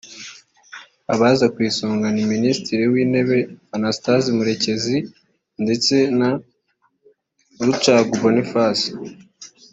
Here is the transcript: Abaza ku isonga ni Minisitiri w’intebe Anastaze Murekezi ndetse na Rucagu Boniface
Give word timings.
Abaza 1.13 1.45
ku 1.53 1.59
isonga 1.69 2.07
ni 2.11 2.23
Minisitiri 2.33 2.83
w’intebe 2.93 3.37
Anastaze 3.75 4.27
Murekezi 4.37 4.97
ndetse 5.63 5.95
na 6.19 6.29
Rucagu 7.65 8.13
Boniface 8.23 8.85